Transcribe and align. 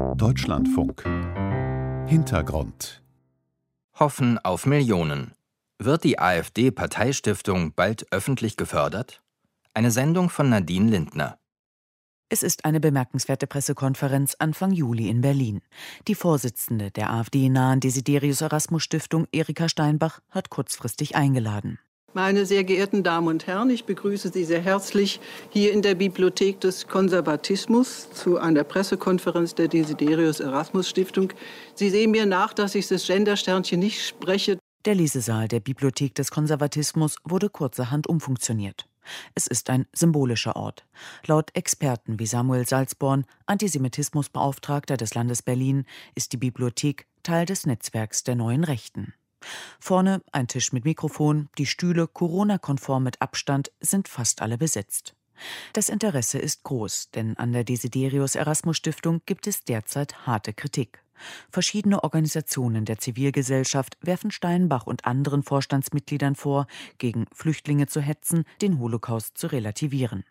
Deutschlandfunk 0.00 1.04
Hintergrund 2.08 3.02
Hoffen 3.98 4.38
auf 4.38 4.64
Millionen. 4.64 5.32
Wird 5.78 6.04
die 6.04 6.18
AfD-Parteistiftung 6.18 7.74
bald 7.74 8.10
öffentlich 8.10 8.56
gefördert? 8.56 9.22
Eine 9.74 9.90
Sendung 9.90 10.30
von 10.30 10.48
Nadine 10.48 10.90
Lindner. 10.90 11.38
Es 12.30 12.42
ist 12.42 12.64
eine 12.64 12.80
bemerkenswerte 12.80 13.46
Pressekonferenz 13.46 14.36
Anfang 14.38 14.72
Juli 14.72 15.08
in 15.10 15.20
Berlin. 15.20 15.60
Die 16.08 16.14
Vorsitzende 16.14 16.90
der 16.90 17.12
AfD-nahen 17.12 17.80
Desiderius 17.80 18.40
Erasmus 18.40 18.82
Stiftung, 18.82 19.26
Erika 19.32 19.68
Steinbach, 19.68 20.20
hat 20.30 20.48
kurzfristig 20.48 21.14
eingeladen. 21.14 21.78
Meine 22.12 22.44
sehr 22.44 22.64
geehrten 22.64 23.04
Damen 23.04 23.28
und 23.28 23.46
Herren, 23.46 23.70
ich 23.70 23.84
begrüße 23.84 24.32
Sie 24.32 24.44
sehr 24.44 24.60
herzlich 24.60 25.20
hier 25.50 25.72
in 25.72 25.80
der 25.80 25.94
Bibliothek 25.94 26.60
des 26.60 26.88
Konservatismus 26.88 28.10
zu 28.10 28.36
einer 28.36 28.64
Pressekonferenz 28.64 29.54
der 29.54 29.68
Desiderius 29.68 30.40
Erasmus 30.40 30.88
Stiftung. 30.88 31.32
Sie 31.76 31.88
sehen 31.88 32.10
mir 32.10 32.26
nach, 32.26 32.52
dass 32.52 32.74
ich 32.74 32.88
das 32.88 33.06
Gendersternchen 33.06 33.78
nicht 33.78 34.04
spreche. 34.04 34.58
Der 34.86 34.96
Lesesaal 34.96 35.46
der 35.46 35.60
Bibliothek 35.60 36.16
des 36.16 36.32
Konservatismus 36.32 37.14
wurde 37.22 37.48
kurzerhand 37.48 38.08
umfunktioniert. 38.08 38.88
Es 39.36 39.46
ist 39.46 39.70
ein 39.70 39.86
symbolischer 39.92 40.56
Ort. 40.56 40.86
Laut 41.28 41.50
Experten 41.54 42.18
wie 42.18 42.26
Samuel 42.26 42.66
Salzborn, 42.66 43.24
Antisemitismusbeauftragter 43.46 44.96
des 44.96 45.14
Landes 45.14 45.42
Berlin, 45.42 45.84
ist 46.16 46.32
die 46.32 46.38
Bibliothek 46.38 47.06
Teil 47.22 47.46
des 47.46 47.66
Netzwerks 47.66 48.24
der 48.24 48.34
neuen 48.34 48.64
Rechten. 48.64 49.14
Vorne 49.78 50.22
ein 50.32 50.48
Tisch 50.48 50.72
mit 50.72 50.84
Mikrofon, 50.84 51.48
die 51.58 51.66
Stühle 51.66 52.06
Corona-konform 52.06 53.02
mit 53.02 53.20
Abstand 53.20 53.72
sind 53.80 54.08
fast 54.08 54.42
alle 54.42 54.58
besetzt. 54.58 55.14
Das 55.72 55.88
Interesse 55.88 56.38
ist 56.38 56.64
groß, 56.64 57.10
denn 57.10 57.36
an 57.36 57.52
der 57.52 57.64
Desiderius 57.64 58.34
Erasmus 58.34 58.76
Stiftung 58.76 59.22
gibt 59.26 59.46
es 59.46 59.64
derzeit 59.64 60.26
harte 60.26 60.52
Kritik. 60.52 61.02
Verschiedene 61.50 62.02
Organisationen 62.02 62.84
der 62.84 62.98
Zivilgesellschaft 62.98 63.98
werfen 64.00 64.30
Steinbach 64.30 64.86
und 64.86 65.04
anderen 65.04 65.42
Vorstandsmitgliedern 65.42 66.34
vor, 66.34 66.66
gegen 66.98 67.26
Flüchtlinge 67.32 67.86
zu 67.86 68.00
hetzen, 68.00 68.44
den 68.62 68.78
Holocaust 68.78 69.36
zu 69.36 69.46
relativieren. 69.46 70.24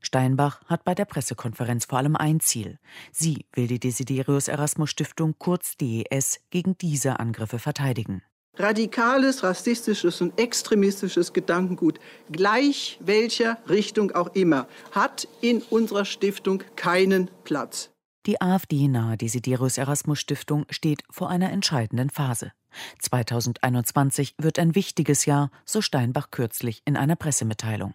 Steinbach 0.00 0.62
hat 0.66 0.84
bei 0.84 0.94
der 0.94 1.04
Pressekonferenz 1.04 1.86
vor 1.86 1.98
allem 1.98 2.16
ein 2.16 2.40
Ziel. 2.40 2.78
Sie 3.12 3.46
will 3.52 3.66
die 3.66 3.80
Desiderius 3.80 4.48
Erasmus 4.48 4.90
Stiftung 4.90 5.34
kurz 5.38 5.76
DES 5.76 6.40
gegen 6.50 6.78
diese 6.78 7.18
Angriffe 7.18 7.58
verteidigen. 7.58 8.22
Radikales, 8.58 9.42
rassistisches 9.42 10.20
und 10.20 10.38
extremistisches 10.40 11.32
Gedankengut, 11.32 11.98
gleich 12.30 12.98
welcher 13.00 13.58
Richtung 13.68 14.12
auch 14.12 14.34
immer, 14.34 14.66
hat 14.92 15.28
in 15.40 15.62
unserer 15.62 16.04
Stiftung 16.04 16.62
keinen 16.74 17.30
Platz. 17.44 17.90
Die 18.26 18.40
AfD-nahe 18.40 19.16
Desiderius 19.16 19.78
Erasmus 19.78 20.18
Stiftung 20.18 20.66
steht 20.70 21.04
vor 21.10 21.30
einer 21.30 21.52
entscheidenden 21.52 22.10
Phase. 22.10 22.52
2021 23.00 24.34
wird 24.38 24.58
ein 24.58 24.74
wichtiges 24.74 25.26
Jahr, 25.26 25.50
so 25.64 25.80
Steinbach 25.80 26.30
kürzlich 26.30 26.82
in 26.84 26.96
einer 26.96 27.16
Pressemitteilung. 27.16 27.94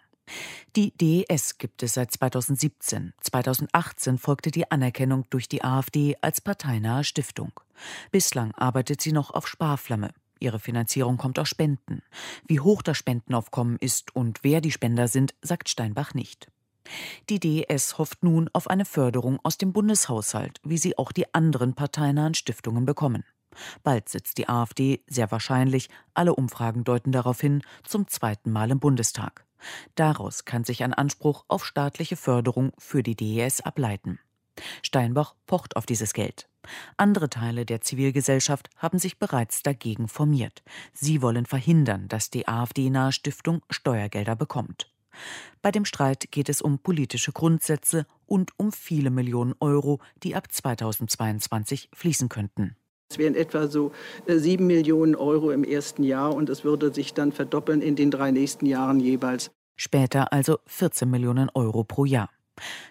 Die 0.78 0.96
DES 0.96 1.58
gibt 1.58 1.84
es 1.84 1.96
seit 1.96 2.12
2017. 2.12 3.14
2018 3.20 4.18
folgte 4.18 4.52
die 4.52 4.72
Anerkennung 4.72 5.26
durch 5.30 5.50
die 5.50 5.64
AfD 5.64 6.16
als 6.22 6.40
parteinahe 6.40 7.04
Stiftung. 7.04 7.52
Bislang 8.12 8.54
arbeitet 8.56 9.02
sie 9.02 9.12
noch 9.12 9.32
auf 9.32 9.48
Sparflamme. 9.48 10.12
Ihre 10.42 10.60
Finanzierung 10.60 11.18
kommt 11.18 11.40
aus 11.40 11.48
Spenden. 11.48 12.02
Wie 12.48 12.60
hoch 12.60 12.82
das 12.82 12.98
Spendenaufkommen 12.98 13.78
ist 13.78 14.16
und 14.16 14.44
wer 14.44 14.60
die 14.60 14.72
Spender 14.72 15.08
sind, 15.08 15.34
sagt 15.42 15.70
Steinbach 15.70 16.14
nicht. 16.14 16.48
Die 17.30 17.40
DES 17.40 17.98
hofft 17.98 18.24
nun 18.24 18.50
auf 18.54 18.68
eine 18.68 18.86
Förderung 18.86 19.40
aus 19.44 19.58
dem 19.58 19.72
Bundeshaushalt, 19.72 20.60
wie 20.64 20.78
sie 20.78 20.98
auch 20.98 21.12
die 21.12 21.34
anderen 21.34 21.76
parteinahen 21.76 22.34
Stiftungen 22.34 22.86
bekommen. 22.86 23.24
Bald 23.84 24.10
sitzt 24.10 24.38
die 24.38 24.50
AfD, 24.50 25.04
sehr 25.08 25.30
wahrscheinlich, 25.32 25.90
alle 26.14 26.34
Umfragen 26.34 26.84
deuten 26.84 27.12
darauf 27.12 27.40
hin, 27.40 27.62
zum 27.84 28.08
zweiten 28.08 28.52
Mal 28.52 28.72
im 28.72 28.80
Bundestag. 28.80 29.46
Daraus 29.94 30.46
kann 30.46 30.64
sich 30.64 30.84
ein 30.84 30.94
Anspruch 30.94 31.46
auf 31.48 31.66
staatliche 31.66 32.16
Förderung 32.16 32.72
für 32.80 33.04
die 33.04 33.16
DES 33.16 33.62
ableiten. 33.62 34.20
Steinbach 34.82 35.36
pocht 35.48 35.76
auf 35.76 35.86
dieses 35.86 36.14
Geld. 36.14 36.48
Andere 36.98 37.30
Teile 37.30 37.66
der 37.66 37.82
Zivilgesellschaft 37.82 38.70
haben 38.78 39.00
sich 39.00 39.18
bereits 39.18 39.64
dagegen 39.64 40.08
formiert. 40.08 40.64
Sie 40.94 41.22
wollen 41.22 41.46
verhindern, 41.46 42.08
dass 42.08 42.30
die 42.30 42.48
AfD-nahe 42.48 43.12
Stiftung 43.12 43.62
Steuergelder 43.70 44.36
bekommt. 44.36 44.92
Bei 45.62 45.72
dem 45.72 45.86
Streit 45.86 46.32
geht 46.32 46.50
es 46.50 46.62
um 46.62 46.80
politische 46.80 47.32
Grundsätze 47.32 48.06
und 48.26 48.52
um 48.58 48.72
viele 48.72 49.10
Millionen 49.10 49.54
Euro, 49.60 50.00
die 50.24 50.36
ab 50.36 50.52
2022 50.52 51.90
fließen 51.94 52.30
könnten. 52.30 52.76
Es 53.10 53.18
wären 53.18 53.36
etwa 53.36 53.68
so 53.68 53.92
äh, 54.26 54.38
sieben 54.38 54.68
Millionen 54.68 55.16
Euro 55.16 55.52
im 55.52 55.66
ersten 55.66 56.04
Jahr 56.04 56.34
und 56.34 56.50
es 56.50 56.64
würde 56.64 56.94
sich 56.94 57.14
dann 57.14 57.34
verdoppeln 57.34 57.82
in 57.82 57.98
den 57.98 58.10
drei 58.10 58.32
nächsten 58.32 58.66
Jahren 58.66 59.02
jeweils. 59.02 59.52
Später 59.76 60.32
also 60.32 60.60
14 60.68 61.10
Millionen 61.10 61.50
Euro 61.54 61.84
pro 61.84 62.06
Jahr. 62.06 62.30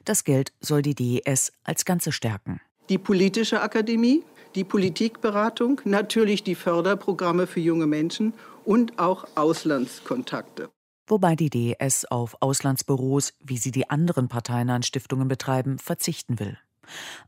Das 0.05 0.25
Geld 0.25 0.53
soll 0.61 0.83
die 0.83 0.95
DES 0.95 1.53
als 1.65 1.85
Ganze 1.85 2.13
stärken. 2.13 2.61
Die 2.89 2.99
politische 2.99 3.61
Akademie, 3.61 4.23
die 4.55 4.65
Politikberatung, 4.65 5.81
natürlich 5.85 6.43
die 6.43 6.55
Förderprogramme 6.57 7.47
für 7.47 7.61
junge 7.61 7.87
Menschen 7.87 8.35
und 8.65 8.99
auch 8.99 9.27
Auslandskontakte 9.37 10.71
wobei 11.11 11.35
die 11.35 11.51
DES 11.51 12.05
auf 12.07 12.37
Auslandsbüros, 12.41 13.35
wie 13.41 13.59
sie 13.59 13.73
die 13.73 13.91
anderen 13.91 14.29
parteinahen 14.29 14.83
Stiftungen 14.83 15.29
betreiben, 15.29 15.79
verzichten 15.79 16.39
will. 16.39 16.57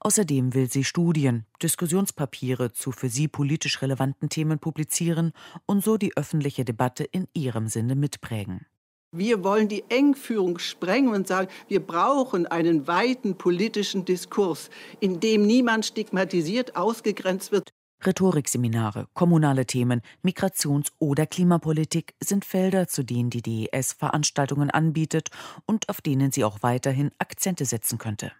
Außerdem 0.00 0.54
will 0.54 0.70
sie 0.70 0.84
Studien, 0.84 1.46
Diskussionspapiere 1.62 2.72
zu 2.72 2.90
für 2.90 3.08
sie 3.08 3.28
politisch 3.28 3.80
relevanten 3.82 4.28
Themen 4.28 4.58
publizieren 4.58 5.32
und 5.66 5.84
so 5.84 5.96
die 5.96 6.16
öffentliche 6.16 6.64
Debatte 6.64 7.04
in 7.04 7.28
ihrem 7.32 7.68
Sinne 7.68 7.94
mitprägen. 7.94 8.66
Wir 9.14 9.44
wollen 9.44 9.68
die 9.68 9.84
Engführung 9.90 10.58
sprengen 10.58 11.12
und 11.12 11.28
sagen, 11.28 11.48
wir 11.68 11.86
brauchen 11.86 12.46
einen 12.46 12.86
weiten 12.86 13.36
politischen 13.36 14.06
Diskurs, 14.06 14.70
in 15.00 15.20
dem 15.20 15.42
niemand 15.42 15.84
stigmatisiert, 15.84 16.76
ausgegrenzt 16.76 17.52
wird. 17.52 17.68
Rhetorikseminare, 18.04 19.08
kommunale 19.12 19.66
Themen, 19.66 20.00
Migrations- 20.22 20.92
oder 20.98 21.26
Klimapolitik 21.26 22.14
sind 22.20 22.46
Felder, 22.46 22.88
zu 22.88 23.04
denen 23.04 23.28
die 23.28 23.42
DES 23.42 23.92
Veranstaltungen 23.92 24.70
anbietet 24.70 25.28
und 25.66 25.90
auf 25.90 26.00
denen 26.00 26.32
sie 26.32 26.44
auch 26.44 26.62
weiterhin 26.62 27.10
Akzente 27.18 27.66
setzen 27.66 27.98
könnte. 27.98 28.32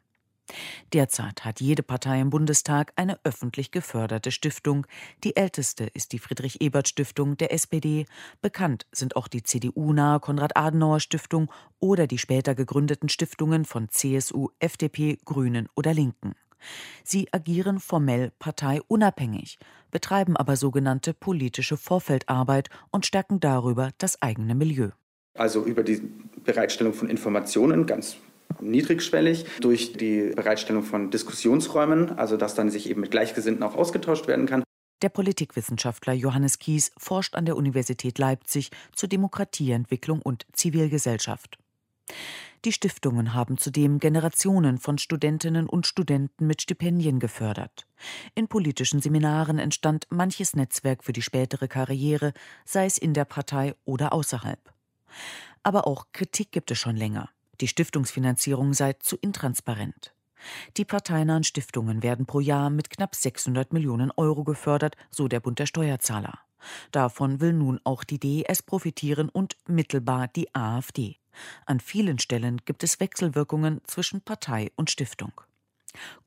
Derzeit 0.92 1.44
hat 1.44 1.60
jede 1.60 1.82
Partei 1.82 2.20
im 2.20 2.30
Bundestag 2.30 2.92
eine 2.96 3.18
öffentlich 3.24 3.70
geförderte 3.70 4.30
Stiftung. 4.30 4.86
Die 5.24 5.36
älteste 5.36 5.84
ist 5.84 6.12
die 6.12 6.18
Friedrich-Ebert-Stiftung 6.18 7.36
der 7.36 7.52
SPD. 7.52 8.06
Bekannt 8.40 8.86
sind 8.92 9.16
auch 9.16 9.28
die 9.28 9.42
CDU-nahe 9.42 10.20
Konrad-Adenauer-Stiftung 10.20 11.50
oder 11.78 12.06
die 12.06 12.18
später 12.18 12.54
gegründeten 12.54 13.08
Stiftungen 13.08 13.64
von 13.64 13.88
CSU, 13.88 14.48
FDP, 14.58 15.18
Grünen 15.24 15.68
oder 15.74 15.94
Linken. 15.94 16.34
Sie 17.02 17.32
agieren 17.32 17.80
formell 17.80 18.30
parteiunabhängig, 18.38 19.58
betreiben 19.90 20.36
aber 20.36 20.56
sogenannte 20.56 21.12
politische 21.12 21.76
Vorfeldarbeit 21.76 22.70
und 22.90 23.06
stärken 23.06 23.40
darüber 23.40 23.90
das 23.98 24.20
eigene 24.22 24.54
Milieu. 24.54 24.90
Also 25.34 25.64
über 25.64 25.82
die 25.82 26.02
Bereitstellung 26.44 26.92
von 26.92 27.08
Informationen, 27.08 27.86
ganz 27.86 28.16
niedrigschwellig, 28.60 29.46
durch 29.60 29.92
die 29.92 30.32
Bereitstellung 30.34 30.82
von 30.82 31.10
Diskussionsräumen, 31.10 32.18
also 32.18 32.36
dass 32.36 32.54
dann 32.54 32.70
sich 32.70 32.88
eben 32.88 33.00
mit 33.00 33.10
Gleichgesinnten 33.10 33.62
auch 33.62 33.74
ausgetauscht 33.74 34.26
werden 34.28 34.46
kann. 34.46 34.62
Der 35.02 35.08
Politikwissenschaftler 35.08 36.12
Johannes 36.12 36.60
Kies 36.60 36.92
forscht 36.96 37.34
an 37.34 37.44
der 37.44 37.56
Universität 37.56 38.18
Leipzig 38.18 38.70
zur 38.94 39.08
Demokratieentwicklung 39.08 40.22
und 40.22 40.46
Zivilgesellschaft. 40.52 41.58
Die 42.64 42.70
Stiftungen 42.70 43.34
haben 43.34 43.58
zudem 43.58 43.98
Generationen 43.98 44.78
von 44.78 44.98
Studentinnen 44.98 45.66
und 45.66 45.88
Studenten 45.88 46.46
mit 46.46 46.62
Stipendien 46.62 47.18
gefördert. 47.18 47.88
In 48.36 48.46
politischen 48.46 49.02
Seminaren 49.02 49.58
entstand 49.58 50.06
manches 50.10 50.54
Netzwerk 50.54 51.02
für 51.02 51.12
die 51.12 51.22
spätere 51.22 51.66
Karriere, 51.66 52.32
sei 52.64 52.86
es 52.86 52.98
in 52.98 53.14
der 53.14 53.24
Partei 53.24 53.74
oder 53.84 54.12
außerhalb. 54.12 54.72
Aber 55.64 55.88
auch 55.88 56.06
Kritik 56.12 56.52
gibt 56.52 56.70
es 56.70 56.78
schon 56.78 56.96
länger. 56.96 57.30
Die 57.62 57.68
Stiftungsfinanzierung 57.68 58.74
sei 58.74 58.94
zu 58.94 59.16
intransparent. 59.16 60.12
Die 60.76 60.84
parteinahen 60.84 61.44
Stiftungen 61.44 62.02
werden 62.02 62.26
pro 62.26 62.40
Jahr 62.40 62.70
mit 62.70 62.90
knapp 62.90 63.14
600 63.14 63.72
Millionen 63.72 64.10
Euro 64.16 64.42
gefördert, 64.42 64.96
so 65.10 65.28
der 65.28 65.38
Bund 65.38 65.60
der 65.60 65.66
Steuerzahler. 65.66 66.40
Davon 66.90 67.40
will 67.40 67.52
nun 67.52 67.78
auch 67.84 68.02
die 68.02 68.18
DES 68.18 68.64
profitieren 68.64 69.28
und 69.28 69.56
mittelbar 69.68 70.26
die 70.26 70.52
AfD. 70.52 71.18
An 71.64 71.78
vielen 71.78 72.18
Stellen 72.18 72.60
gibt 72.64 72.82
es 72.82 72.98
Wechselwirkungen 72.98 73.80
zwischen 73.84 74.22
Partei 74.22 74.72
und 74.74 74.90
Stiftung. 74.90 75.40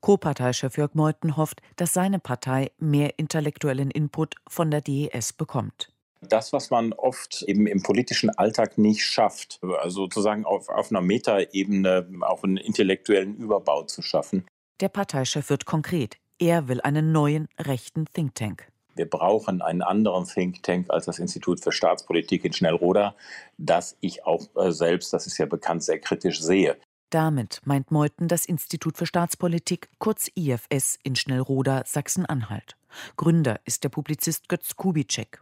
Co-Parteichef 0.00 0.78
Jörg 0.78 0.94
Meuthen 0.94 1.36
hofft, 1.36 1.60
dass 1.76 1.92
seine 1.92 2.18
Partei 2.18 2.70
mehr 2.78 3.18
intellektuellen 3.18 3.90
Input 3.90 4.36
von 4.48 4.70
der 4.70 4.80
DES 4.80 5.34
bekommt. 5.34 5.92
Das, 6.20 6.52
was 6.52 6.70
man 6.70 6.92
oft 6.92 7.42
eben 7.42 7.66
im 7.66 7.82
politischen 7.82 8.30
Alltag 8.30 8.78
nicht 8.78 9.04
schafft, 9.04 9.60
also 9.62 10.02
sozusagen 10.02 10.44
auf, 10.44 10.68
auf 10.68 10.90
einer 10.90 11.00
Metaebene 11.00 12.08
auch 12.22 12.42
einen 12.42 12.56
intellektuellen 12.56 13.36
Überbau 13.36 13.82
zu 13.84 14.02
schaffen. 14.02 14.46
Der 14.80 14.88
Parteichef 14.88 15.50
wird 15.50 15.66
konkret. 15.66 16.16
Er 16.38 16.68
will 16.68 16.80
einen 16.80 17.12
neuen 17.12 17.48
rechten 17.58 18.06
Think 18.12 18.34
Tank. 18.34 18.70
Wir 18.94 19.08
brauchen 19.08 19.60
einen 19.60 19.82
anderen 19.82 20.26
Think 20.26 20.62
Tank 20.62 20.86
als 20.88 21.04
das 21.04 21.18
Institut 21.18 21.60
für 21.62 21.72
Staatspolitik 21.72 22.44
in 22.44 22.52
Schnellroda, 22.54 23.14
das 23.58 23.96
ich 24.00 24.24
auch 24.24 24.42
äh, 24.56 24.72
selbst, 24.72 25.12
das 25.12 25.26
ist 25.26 25.36
ja 25.38 25.46
bekannt, 25.46 25.84
sehr 25.84 25.98
kritisch 25.98 26.40
sehe. 26.40 26.76
Damit 27.10 27.60
meint 27.64 27.90
Meuthen 27.90 28.26
das 28.26 28.46
Institut 28.46 28.96
für 28.96 29.06
Staatspolitik, 29.06 29.88
kurz 29.98 30.28
IFS 30.34 30.98
in 31.02 31.14
Schnellroda, 31.14 31.82
Sachsen-Anhalt. 31.86 32.76
Gründer 33.16 33.60
ist 33.64 33.84
der 33.84 33.90
Publizist 33.90 34.48
Götz 34.48 34.76
Kubitschek. 34.76 35.40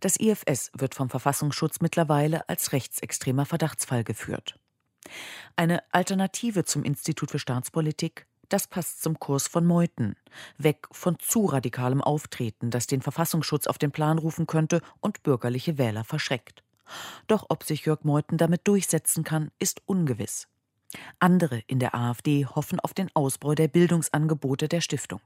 Das 0.00 0.18
IFS 0.18 0.70
wird 0.74 0.94
vom 0.94 1.10
Verfassungsschutz 1.10 1.80
mittlerweile 1.80 2.48
als 2.48 2.72
rechtsextremer 2.72 3.46
Verdachtsfall 3.46 4.04
geführt. 4.04 4.58
Eine 5.56 5.82
Alternative 5.92 6.64
zum 6.64 6.84
Institut 6.84 7.30
für 7.30 7.38
Staatspolitik, 7.38 8.26
das 8.48 8.66
passt 8.66 9.02
zum 9.02 9.18
Kurs 9.18 9.46
von 9.46 9.66
Meuthen. 9.66 10.16
Weg 10.56 10.88
von 10.90 11.18
zu 11.18 11.46
radikalem 11.46 12.00
Auftreten, 12.00 12.70
das 12.70 12.86
den 12.86 13.02
Verfassungsschutz 13.02 13.66
auf 13.66 13.78
den 13.78 13.92
Plan 13.92 14.18
rufen 14.18 14.46
könnte 14.46 14.80
und 15.00 15.22
bürgerliche 15.22 15.76
Wähler 15.76 16.04
verschreckt. 16.04 16.62
Doch 17.26 17.46
ob 17.50 17.64
sich 17.64 17.84
Jörg 17.84 18.04
Meuthen 18.04 18.38
damit 18.38 18.66
durchsetzen 18.66 19.22
kann, 19.22 19.50
ist 19.58 19.82
ungewiss. 19.84 20.48
Andere 21.18 21.62
in 21.66 21.78
der 21.78 21.94
AfD 21.94 22.46
hoffen 22.46 22.80
auf 22.80 22.94
den 22.94 23.10
Ausbau 23.14 23.54
der 23.54 23.68
Bildungsangebote 23.68 24.68
der 24.68 24.80
Stiftung. 24.80 25.20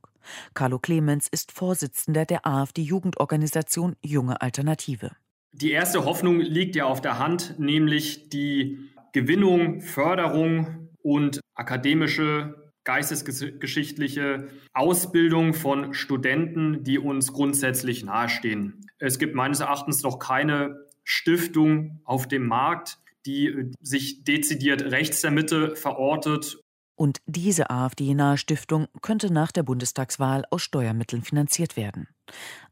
Carlo 0.55 0.79
Clemens 0.79 1.29
ist 1.29 1.53
Vorsitzender 1.53 2.25
der 2.25 2.47
AfD-Jugendorganisation 2.47 3.97
Junge 4.03 4.41
Alternative. 4.41 5.13
Die 5.53 5.71
erste 5.71 6.05
Hoffnung 6.05 6.41
liegt 6.41 6.77
ja 6.77 6.87
auf 6.87 7.01
der 7.01 7.19
Hand, 7.19 7.59
nämlich 7.59 8.31
die 8.31 8.91
Gewinnung, 9.13 9.83
Förderung 9.83 10.89
und 11.03 11.41
akademische 11.55 12.73
geistesgeschichtliche 12.85 14.49
Ausbildung 14.73 15.55
von 15.55 15.95
Studenten, 15.95 16.83
die 16.83 16.99
uns 16.99 17.33
grundsätzlich 17.33 18.05
nahestehen. 18.05 18.87
Es 18.99 19.19
gibt 19.19 19.35
meines 19.35 19.61
Erachtens 19.61 20.03
noch 20.03 20.19
keine 20.19 20.87
Stiftung 21.05 22.01
auf 22.05 22.27
dem 22.27 22.47
Markt, 22.47 22.99
die 23.27 23.71
sich 23.81 24.25
dezidiert 24.25 24.83
rechts 24.83 25.21
der 25.21 25.31
Mitte 25.31 25.77
verortet. 25.77 26.59
Und 26.95 27.21
diese 27.27 27.71
AfD-nahe 27.71 28.37
Stiftung 28.39 28.87
könnte 29.01 29.33
nach 29.33 29.51
der 29.51 29.63
Bundestagswahl 29.63 30.45
aus 30.51 30.63
Steuermitteln 30.63 31.23
finanziert 31.23 31.77
werden. 31.77 32.07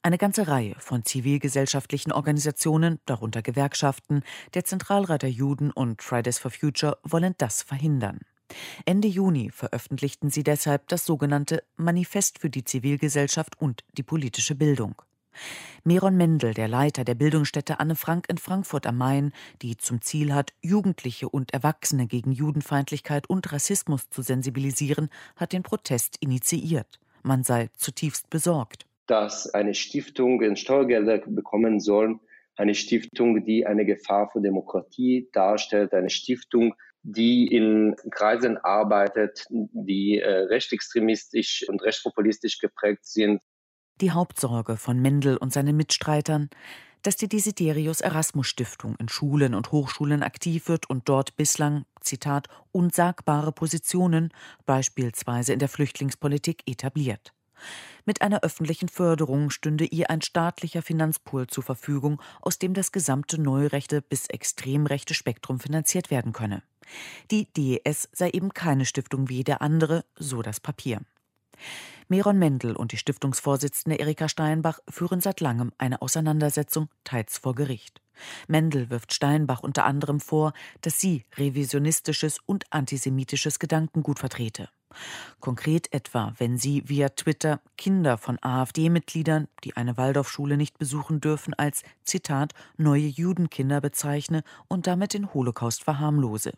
Eine 0.03 0.19
ganze 0.19 0.47
Reihe 0.47 0.77
von 0.79 1.05
zivilgesellschaftlichen 1.05 2.13
Organisationen, 2.13 3.01
darunter 3.07 3.43
Gewerkschaften, 3.43 4.23
der 4.55 4.65
Zentralrat 4.65 5.23
der 5.23 5.31
Juden 5.31 5.71
und 5.71 6.03
Fridays 6.03 6.39
for 6.39 6.51
Future, 6.51 6.99
wollen 7.03 7.35
das 7.39 7.63
verhindern. 7.63 8.21
Ende 8.85 9.09
Juni 9.09 9.51
veröffentlichten 9.51 10.31
sie 10.31 10.43
deshalb 10.43 10.89
das 10.89 11.07
sogenannte 11.07 11.63
Manifest 11.77 12.39
für 12.39 12.51
die 12.51 12.65
Zivilgesellschaft 12.65 13.61
und 13.61 13.85
die 13.97 14.03
politische 14.03 14.55
Bildung. 14.55 15.03
Meron 15.85 16.17
Mendel, 16.17 16.55
der 16.55 16.69
Leiter 16.69 17.05
der 17.05 17.15
Bildungsstätte 17.15 17.81
Anne 17.81 17.97
Frank 17.97 18.27
in 18.29 18.39
Frankfurt 18.39 18.87
am 18.87 18.99
Main, 18.99 19.33
die 19.63 19.77
zum 19.77 20.03
Ziel 20.03 20.35
hat, 20.35 20.53
Jugendliche 20.61 21.29
und 21.29 21.55
Erwachsene 21.55 22.07
gegen 22.07 22.33
Judenfeindlichkeit 22.33 23.29
und 23.29 23.51
Rassismus 23.53 24.11
zu 24.11 24.23
sensibilisieren, 24.23 25.09
hat 25.37 25.53
den 25.53 25.63
Protest 25.63 26.17
initiiert. 26.21 27.01
Man 27.23 27.45
sei 27.45 27.69
zutiefst 27.77 28.31
besorgt. 28.31 28.87
Dass 29.07 29.53
eine 29.53 29.75
Stiftung 29.75 30.57
Steuergelder 30.57 31.19
bekommen 31.27 31.81
soll, 31.81 32.21
eine 32.57 32.75
Stiftung, 32.75 33.45
die 33.45 33.67
eine 33.67 33.87
Gefahr 33.87 34.29
für 34.31 34.41
Demokratie 34.41 35.29
darstellt, 35.33 35.95
eine 35.95 36.11
Stiftung, 36.11 36.75
die 37.03 37.47
in 37.47 37.97
Kreisen 38.11 38.59
arbeitet, 38.59 39.47
die 39.49 40.19
äh, 40.19 40.31
rechtsextremistisch 40.31 41.65
und 41.69 41.83
rechtspopulistisch 41.83 42.59
geprägt 42.59 43.07
sind. 43.07 43.41
Die 44.01 44.13
Hauptsorge 44.13 44.79
von 44.79 44.99
Mendel 44.99 45.37
und 45.37 45.53
seinen 45.53 45.77
Mitstreitern, 45.77 46.49
dass 47.03 47.17
die 47.17 47.29
Desiderius 47.29 48.01
Erasmus 48.01 48.47
Stiftung 48.47 48.97
in 48.97 49.09
Schulen 49.11 49.55
und 49.55 49.73
Hochschulen 49.73 50.23
aktiv 50.23 50.69
wird 50.69 50.89
und 50.89 51.09
dort 51.09 51.37
bislang, 51.37 51.85
Zitat, 52.01 52.49
unsagbare 52.73 53.53
Positionen, 53.53 54.33
beispielsweise 54.65 55.53
in 55.53 55.59
der 55.59 55.69
Flüchtlingspolitik, 55.69 56.63
etabliert. 56.67 57.35
Mit 58.07 58.23
einer 58.23 58.41
öffentlichen 58.41 58.89
Förderung 58.89 59.51
stünde 59.51 59.85
ihr 59.85 60.09
ein 60.09 60.23
staatlicher 60.23 60.81
Finanzpool 60.81 61.47
zur 61.47 61.63
Verfügung, 61.63 62.23
aus 62.41 62.59
dem 62.59 62.73
das 62.73 62.93
gesamte 62.93 63.39
neurechte 63.39 64.01
bis 64.01 64.27
extrem 64.29 64.87
rechte 64.87 65.13
Spektrum 65.13 65.61
finanziert 65.61 66.11
werden 66.11 66.33
könne. 66.33 66.63
Die 67.31 67.53
DES 67.53 68.09
sei 68.13 68.31
eben 68.31 68.55
keine 68.55 68.87
Stiftung 68.87 69.29
wie 69.29 69.37
jede 69.37 69.61
andere, 69.61 70.07
so 70.17 70.41
das 70.41 70.59
Papier. 70.59 71.03
Meron 72.11 72.41
Mendel 72.41 72.75
und 72.75 72.91
die 72.91 72.97
Stiftungsvorsitzende 72.97 74.01
Erika 74.01 74.29
Steinbach 74.29 74.81
führen 74.89 75.21
seit 75.21 75.41
langem 75.41 75.73
eine 75.79 76.03
Auseinandersetzung, 76.03 76.89
teils 77.05 77.39
vor 77.39 77.55
Gericht. 77.55 78.03
Mendel 78.49 78.91
wirft 78.91 79.15
Steinbach 79.15 79.61
unter 79.61 79.85
anderem 79.85 80.19
vor, 80.19 80.53
dass 80.81 80.99
sie 80.99 81.25
revisionistisches 81.37 82.41
und 82.45 82.65
antisemitisches 82.71 83.61
Gedankengut 83.61 84.19
vertrete. 84.19 84.69
Konkret 85.39 85.93
etwa, 85.93 86.35
wenn 86.39 86.59
sie 86.59 86.83
via 86.89 87.11
Twitter 87.11 87.61
Kinder 87.77 88.19
von 88.19 88.39
AfD-Mitgliedern, 88.43 89.47
die 89.63 89.77
eine 89.77 89.97
Waldorfschule 89.97 90.57
nicht 90.57 90.79
besuchen 90.79 91.21
dürfen, 91.21 91.55
als 91.55 91.85
Zitat 92.03 92.55
neue 92.77 93.07
Judenkinder 93.07 93.81
bezeichne 93.81 94.43
und 94.67 94.89
damit 94.89 95.15
den 95.15 95.33
Holocaust 95.33 95.85
verharmlose. 95.85 96.55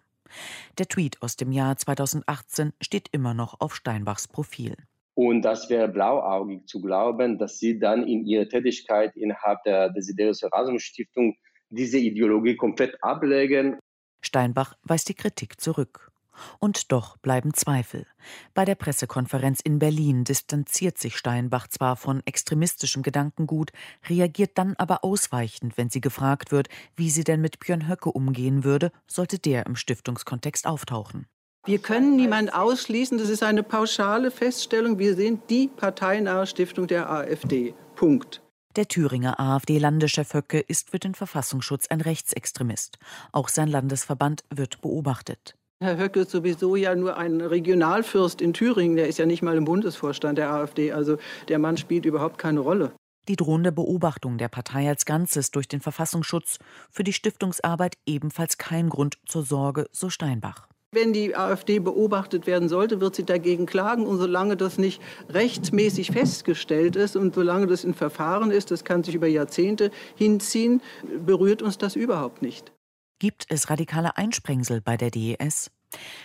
Der 0.79 0.89
Tweet 0.89 1.21
aus 1.21 1.37
dem 1.37 1.53
Jahr 1.53 1.77
2018 1.77 2.73
steht 2.81 3.09
immer 3.13 3.35
noch 3.35 3.61
auf 3.61 3.77
Steinbachs 3.77 4.29
Profil. 4.29 4.79
Und 5.15 5.43
das 5.43 5.69
wäre 5.69 5.89
blauäugig 5.89 6.67
zu 6.67 6.81
glauben, 6.81 7.39
dass 7.39 7.59
sie 7.59 7.79
dann 7.79 8.07
in 8.07 8.25
ihrer 8.25 8.49
Tätigkeit 8.49 9.15
innerhalb 9.17 9.63
der 9.65 9.91
Desiderius 9.91 10.43
Erasmus 10.43 10.83
Stiftung 10.83 11.37
diese 11.69 11.99
Ideologie 11.99 12.57
komplett 12.57 12.97
ablegen. 13.03 13.79
Steinbach 14.23 14.77
weist 14.83 15.09
die 15.09 15.15
Kritik 15.15 15.61
zurück. 15.61 16.13
Und 16.59 16.93
doch 16.93 17.19
bleiben 17.19 17.53
Zweifel. 17.53 18.07
Bei 18.55 18.65
der 18.65 18.75
Pressekonferenz 18.75 19.61
in 19.61 19.79
Berlin 19.79 20.25
distanziert 20.25 20.97
sich 20.97 21.17
Steinbach 21.17 21.69
zwar 21.69 21.97
von 21.97 22.23
extremistischem 22.25 23.03
Gedankengut, 23.03 23.71
reagiert 24.09 24.57
dann 24.57 24.75
aber 24.77 25.05
ausweichend, 25.05 25.77
wenn 25.77 25.91
sie 25.91 26.01
gefragt 26.01 26.51
wird, 26.51 26.69
wie 26.97 27.11
sie 27.11 27.25
denn 27.25 27.43
mit 27.43 27.61
Björn 27.61 27.89
Höcke 27.89 28.11
umgehen 28.11 28.65
würde, 28.65 28.93
sollte 29.07 29.39
der 29.39 29.67
im 29.67 29.77
Stiftungskontext 29.77 30.67
auftauchen. 30.67 31.27
Wir 31.65 31.79
können 31.79 32.17
niemanden 32.17 32.51
ausschließen, 32.51 33.19
das 33.19 33.29
ist 33.29 33.45
eine 33.45 33.63
pauschale 33.63 34.33
Feststellung. 34.33 34.99
Wir 34.99 35.15
sind 35.15 35.49
die 35.49 35.69
parteinahe 35.69 36.45
Stiftung 36.49 36.89
der 36.89 37.09
AfD. 37.09 37.73
Punkt. 37.95 38.43
Der 38.75 38.89
Thüringer 38.89 39.39
AfD-Landeschef 39.39 40.35
Höcke 40.35 40.59
ist 40.59 40.91
für 40.91 40.99
den 40.99 41.15
Verfassungsschutz 41.15 41.87
ein 41.87 42.01
Rechtsextremist. 42.01 42.99
Auch 43.31 43.49
sein 43.49 43.69
Landesverband 43.69 44.43
wird 44.53 44.81
beobachtet. 44.81 45.55
Herr 45.81 45.99
Höcke 45.99 46.23
ist 46.23 46.33
sowieso 46.33 46.75
ja 46.75 46.97
nur 46.97 47.17
ein 47.17 47.41
Regionalfürst 47.41 48.41
in 48.41 48.55
Thüringen. 48.55 48.97
Der 48.97 49.07
ist 49.07 49.19
ja 49.19 49.27
nicht 49.27 49.43
mal 49.43 49.57
im 49.57 49.65
Bundesvorstand 49.65 50.39
der 50.39 50.51
AfD. 50.53 50.91
Also 50.91 51.19
der 51.47 51.61
Mann 51.61 51.77
spielt 51.77 52.07
überhaupt 52.07 52.39
keine 52.39 52.59
Rolle. 52.59 52.91
Die 53.29 53.37
drohende 53.37 53.71
Beobachtung 53.71 54.37
der 54.37 54.49
Partei 54.49 54.89
als 54.89 55.05
Ganzes 55.05 55.53
durch 55.53 55.69
den 55.69 55.81
Verfassungsschutz 55.81 56.59
für 56.91 57.05
die 57.05 57.13
Stiftungsarbeit 57.13 57.99
ebenfalls 58.05 58.59
kein 58.59 58.89
Grund 58.89 59.19
zur 59.27 59.45
Sorge, 59.45 59.87
so 59.93 60.11
Steinbach. 60.11 60.67
Wenn 60.95 61.15
die 61.15 61.35
AfD 61.35 61.79
beobachtet 61.79 62.47
werden 62.47 62.69
sollte, 62.69 63.01
wird 63.01 63.17
sie 63.17 63.25
dagegen 63.25 63.65
klagen. 63.65 64.07
Und 64.07 64.19
solange 64.19 64.59
das 64.59 64.77
nicht 64.77 65.01
rechtsmäßig 65.31 66.11
festgestellt 66.11 66.97
ist 66.97 67.17
und 67.17 67.35
solange 67.35 67.67
das 67.67 67.85
in 67.85 67.95
Verfahren 67.95 68.51
ist, 68.51 68.71
das 68.71 68.85
kann 68.85 69.03
sich 69.03 69.15
über 69.15 69.27
Jahrzehnte 69.27 69.91
hinziehen, 70.17 70.83
berührt 71.25 71.63
uns 71.63 71.79
das 71.79 71.97
überhaupt 71.97 72.43
nicht. 72.43 72.73
Gibt 73.19 73.47
es 73.49 73.71
radikale 73.71 74.19
Einsprengsel 74.19 74.83
bei 74.83 74.99
der 74.99 75.11
DES? 75.11 75.71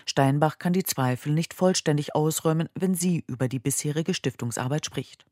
Steinbach 0.06 0.58
kann 0.58 0.74
die 0.74 0.84
Zweifel 0.84 1.32
nicht 1.32 1.54
vollständig 1.54 2.14
ausräumen, 2.14 2.68
wenn 2.76 2.94
sie 2.94 3.24
über 3.28 3.48
die 3.48 3.60
bisherige 3.60 4.14
Stiftungsarbeit 4.14 4.86
spricht. 4.86 5.26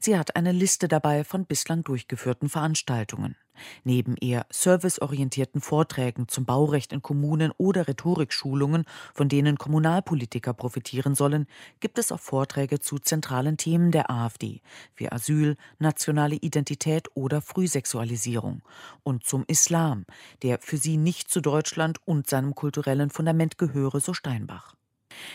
Sie 0.00 0.16
hat 0.16 0.36
eine 0.36 0.52
Liste 0.52 0.88
dabei 0.88 1.24
von 1.24 1.46
bislang 1.46 1.84
durchgeführten 1.84 2.48
Veranstaltungen. 2.48 3.36
Neben 3.84 4.16
eher 4.16 4.46
serviceorientierten 4.50 5.60
Vorträgen 5.60 6.28
zum 6.28 6.44
Baurecht 6.44 6.92
in 6.92 7.02
Kommunen 7.02 7.52
oder 7.56 7.86
Rhetorikschulungen, 7.86 8.84
von 9.12 9.28
denen 9.28 9.58
Kommunalpolitiker 9.58 10.52
profitieren 10.54 11.14
sollen, 11.14 11.46
gibt 11.80 11.98
es 11.98 12.10
auch 12.10 12.20
Vorträge 12.20 12.80
zu 12.80 12.98
zentralen 12.98 13.56
Themen 13.56 13.92
der 13.92 14.10
AfD, 14.10 14.60
wie 14.96 15.10
Asyl, 15.10 15.56
nationale 15.78 16.36
Identität 16.36 17.08
oder 17.14 17.40
Frühsexualisierung, 17.40 18.62
und 19.02 19.24
zum 19.24 19.44
Islam, 19.46 20.04
der 20.42 20.58
für 20.60 20.76
sie 20.76 20.96
nicht 20.96 21.30
zu 21.30 21.40
Deutschland 21.40 21.98
und 22.04 22.28
seinem 22.28 22.54
kulturellen 22.54 23.10
Fundament 23.10 23.58
gehöre, 23.58 24.00
so 24.00 24.14
Steinbach. 24.14 24.74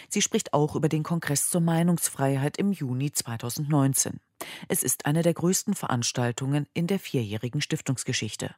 Sie 0.07 0.21
spricht 0.21 0.53
auch 0.53 0.75
über 0.75 0.89
den 0.89 1.03
Kongress 1.03 1.49
zur 1.49 1.61
Meinungsfreiheit 1.61 2.57
im 2.57 2.71
Juni 2.71 3.11
2019. 3.11 4.19
Es 4.67 4.83
ist 4.83 5.05
eine 5.05 5.21
der 5.21 5.33
größten 5.33 5.73
Veranstaltungen 5.73 6.67
in 6.73 6.87
der 6.87 6.99
vierjährigen 6.99 7.61
Stiftungsgeschichte. 7.61 8.55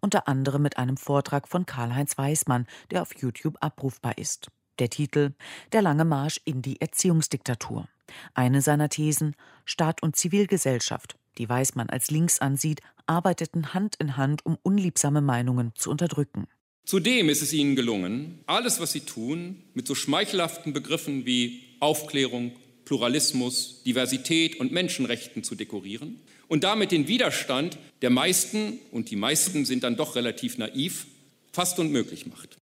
Unter 0.00 0.28
anderem 0.28 0.62
mit 0.62 0.78
einem 0.78 0.96
Vortrag 0.96 1.48
von 1.48 1.66
Karl-Heinz 1.66 2.16
Weismann, 2.16 2.66
der 2.90 3.02
auf 3.02 3.14
YouTube 3.16 3.56
abrufbar 3.60 4.18
ist. 4.18 4.50
Der 4.78 4.90
Titel 4.90 5.34
Der 5.72 5.82
lange 5.82 6.04
Marsch 6.04 6.40
in 6.44 6.62
die 6.62 6.80
Erziehungsdiktatur. 6.80 7.88
Eine 8.34 8.62
seiner 8.62 8.88
Thesen 8.88 9.34
Staat 9.64 10.02
und 10.02 10.16
Zivilgesellschaft, 10.16 11.18
die 11.36 11.48
Weißmann 11.48 11.90
als 11.90 12.10
links 12.10 12.38
ansieht, 12.38 12.80
arbeiteten 13.06 13.74
Hand 13.74 13.96
in 13.96 14.16
Hand, 14.16 14.46
um 14.46 14.56
unliebsame 14.62 15.20
Meinungen 15.20 15.72
zu 15.74 15.90
unterdrücken. 15.90 16.46
Zudem 16.88 17.28
ist 17.28 17.42
es 17.42 17.52
ihnen 17.52 17.76
gelungen, 17.76 18.38
alles, 18.46 18.80
was 18.80 18.92
sie 18.92 19.02
tun, 19.02 19.62
mit 19.74 19.86
so 19.86 19.94
schmeichelhaften 19.94 20.72
Begriffen 20.72 21.26
wie 21.26 21.62
Aufklärung, 21.80 22.52
Pluralismus, 22.86 23.82
Diversität 23.82 24.58
und 24.58 24.72
Menschenrechten 24.72 25.44
zu 25.44 25.54
dekorieren 25.54 26.18
und 26.48 26.64
damit 26.64 26.90
den 26.90 27.06
Widerstand 27.06 27.76
der 28.00 28.08
meisten, 28.08 28.78
und 28.90 29.10
die 29.10 29.16
meisten 29.16 29.66
sind 29.66 29.82
dann 29.82 29.96
doch 29.96 30.16
relativ 30.16 30.56
naiv, 30.56 31.06
fast 31.52 31.78
unmöglich 31.78 32.24
macht. 32.24 32.56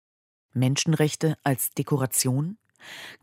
Menschenrechte 0.53 1.38
als 1.44 1.70
Dekoration? 1.77 2.58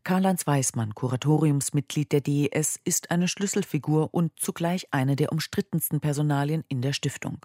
Karl-Heinz 0.05 0.47
Weismann, 0.47 0.95
Kuratoriumsmitglied 0.95 2.13
der 2.13 2.21
DES, 2.21 2.79
ist 2.85 3.11
eine 3.11 3.27
Schlüsselfigur 3.27 4.15
und 4.15 4.39
zugleich 4.39 4.87
eine 4.93 5.17
der 5.17 5.33
umstrittensten 5.33 5.99
Personalien 5.99 6.63
in 6.69 6.81
der 6.81 6.93
Stiftung. 6.93 7.45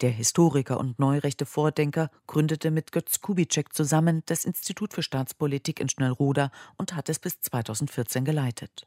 Der 0.00 0.10
Historiker 0.10 0.78
und 0.78 0.98
neurechte 0.98 1.46
Vordenker 1.46 2.10
gründete 2.26 2.70
mit 2.70 2.92
Götz 2.92 3.20
Kubitschek 3.20 3.72
zusammen 3.74 4.22
das 4.26 4.44
Institut 4.44 4.92
für 4.92 5.02
Staatspolitik 5.02 5.80
in 5.80 5.88
Schnellroda 5.88 6.50
und 6.76 6.94
hat 6.94 7.08
es 7.08 7.18
bis 7.18 7.40
2014 7.40 8.24
geleitet. 8.24 8.86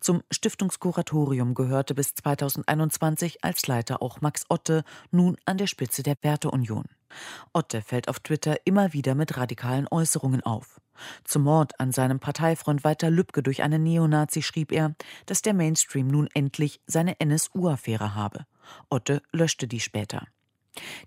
Zum 0.00 0.22
Stiftungskuratorium 0.30 1.54
gehörte 1.54 1.94
bis 1.94 2.14
2021 2.14 3.44
als 3.44 3.66
Leiter 3.66 4.02
auch 4.02 4.20
Max 4.20 4.44
Otte, 4.48 4.84
nun 5.10 5.36
an 5.44 5.58
der 5.58 5.66
Spitze 5.66 6.02
der 6.02 6.16
Werteunion. 6.22 6.84
Otte 7.52 7.82
fällt 7.82 8.08
auf 8.08 8.20
Twitter 8.20 8.56
immer 8.64 8.92
wieder 8.92 9.14
mit 9.14 9.36
radikalen 9.36 9.88
Äußerungen 9.90 10.42
auf. 10.42 10.80
Zum 11.24 11.42
Mord 11.42 11.78
an 11.78 11.92
seinem 11.92 12.18
Parteifreund 12.18 12.84
Walter 12.84 13.10
Lübcke 13.10 13.42
durch 13.42 13.62
einen 13.62 13.82
Neonazi 13.82 14.42
schrieb 14.42 14.72
er, 14.72 14.94
dass 15.26 15.42
der 15.42 15.54
Mainstream 15.54 16.08
nun 16.08 16.28
endlich 16.34 16.80
seine 16.86 17.20
NSU-Affäre 17.20 18.14
habe. 18.14 18.46
Otte 18.88 19.22
löschte 19.32 19.68
die 19.68 19.80
später. 19.80 20.26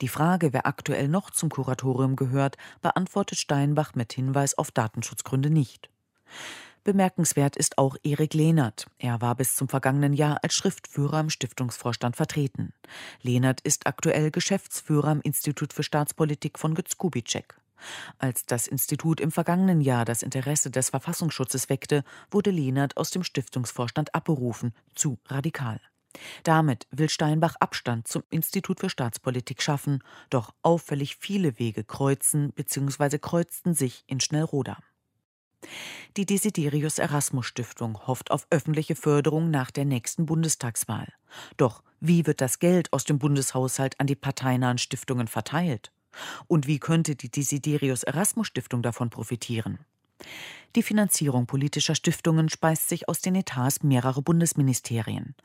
Die 0.01 0.07
Frage, 0.07 0.53
wer 0.53 0.65
aktuell 0.65 1.07
noch 1.07 1.29
zum 1.29 1.49
Kuratorium 1.49 2.15
gehört, 2.15 2.57
beantwortet 2.81 3.39
Steinbach 3.39 3.95
mit 3.95 4.13
Hinweis 4.13 4.57
auf 4.57 4.71
Datenschutzgründe 4.71 5.49
nicht. 5.49 5.89
Bemerkenswert 6.83 7.55
ist 7.55 7.77
auch 7.77 7.95
Erik 8.01 8.33
Lehnert. 8.33 8.87
Er 8.97 9.21
war 9.21 9.35
bis 9.35 9.55
zum 9.55 9.69
vergangenen 9.69 10.13
Jahr 10.13 10.39
als 10.41 10.55
Schriftführer 10.55 11.19
im 11.19 11.29
Stiftungsvorstand 11.29 12.15
vertreten. 12.15 12.73
Lehnert 13.21 13.61
ist 13.61 13.85
aktuell 13.85 14.31
Geschäftsführer 14.31 15.09
am 15.09 15.21
Institut 15.21 15.73
für 15.73 15.83
Staatspolitik 15.83 16.57
von 16.57 16.73
Götz 16.73 16.97
Kubitschek. 16.97 17.55
Als 18.17 18.45
das 18.45 18.67
Institut 18.67 19.19
im 19.19 19.31
vergangenen 19.31 19.81
Jahr 19.81 20.05
das 20.05 20.23
Interesse 20.23 20.71
des 20.71 20.89
Verfassungsschutzes 20.89 21.69
weckte, 21.69 22.03
wurde 22.31 22.49
Lehnert 22.49 22.97
aus 22.97 23.11
dem 23.11 23.23
Stiftungsvorstand 23.23 24.15
abberufen, 24.15 24.73
zu 24.95 25.19
radikal. 25.27 25.79
Damit 26.43 26.87
will 26.91 27.09
Steinbach 27.09 27.55
Abstand 27.59 28.07
zum 28.07 28.23
Institut 28.29 28.79
für 28.79 28.89
Staatspolitik 28.89 29.61
schaffen, 29.61 30.03
doch 30.29 30.53
auffällig 30.61 31.15
viele 31.15 31.57
Wege 31.59 31.83
kreuzen 31.83 32.51
bzw. 32.53 33.17
kreuzten 33.19 33.73
sich 33.73 34.03
in 34.07 34.19
Schnellroda. 34.19 34.77
Die 36.17 36.25
Desiderius 36.25 36.97
Erasmus 36.97 37.45
Stiftung 37.45 38.07
hofft 38.07 38.31
auf 38.31 38.47
öffentliche 38.49 38.95
Förderung 38.95 39.51
nach 39.51 39.71
der 39.71 39.85
nächsten 39.85 40.25
Bundestagswahl. 40.25 41.13
Doch 41.57 41.83
wie 41.99 42.25
wird 42.25 42.41
das 42.41 42.59
Geld 42.59 42.91
aus 42.93 43.03
dem 43.03 43.19
Bundeshaushalt 43.19 43.99
an 43.99 44.07
die 44.07 44.15
parteinahen 44.15 44.79
Stiftungen 44.79 45.27
verteilt? 45.27 45.91
Und 46.47 46.67
wie 46.67 46.79
könnte 46.79 47.15
die 47.15 47.29
Desiderius 47.29 48.03
Erasmus 48.03 48.47
Stiftung 48.47 48.81
davon 48.81 49.09
profitieren? 49.09 49.79
Die 50.75 50.83
Finanzierung 50.83 51.47
politischer 51.47 51.95
Stiftungen 51.95 52.47
speist 52.47 52.87
sich 52.87 53.09
aus 53.09 53.19
den 53.19 53.35
Etats 53.35 53.83
mehrerer 53.83 54.21
Bundesministerien. 54.21 55.35